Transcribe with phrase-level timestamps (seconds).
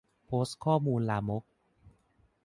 [0.25, 1.43] โพสต์ข้อมูลลามก